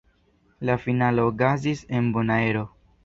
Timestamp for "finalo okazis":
0.85-1.85